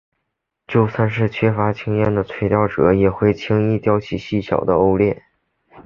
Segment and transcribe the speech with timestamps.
[0.65, 5.21] 就算是缺乏经验的垂钓者也可以轻易钓起细小的欧鲢。